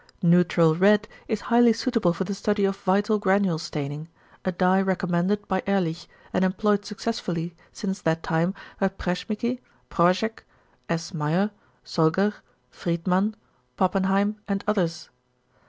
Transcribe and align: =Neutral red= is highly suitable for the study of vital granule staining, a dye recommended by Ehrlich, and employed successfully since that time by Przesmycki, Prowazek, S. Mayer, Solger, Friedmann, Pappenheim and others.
=Neutral 0.23 0.73
red= 0.73 1.07
is 1.27 1.41
highly 1.41 1.71
suitable 1.73 2.11
for 2.11 2.23
the 2.23 2.33
study 2.33 2.65
of 2.65 2.75
vital 2.77 3.19
granule 3.19 3.59
staining, 3.59 4.09
a 4.43 4.51
dye 4.51 4.81
recommended 4.81 5.47
by 5.47 5.61
Ehrlich, 5.67 6.07
and 6.33 6.43
employed 6.43 6.83
successfully 6.85 7.53
since 7.71 8.01
that 8.01 8.23
time 8.23 8.55
by 8.79 8.87
Przesmycki, 8.89 9.59
Prowazek, 9.91 10.39
S. 10.89 11.13
Mayer, 11.13 11.51
Solger, 11.85 12.33
Friedmann, 12.71 13.35
Pappenheim 13.77 14.37
and 14.47 14.63
others. 14.67 15.11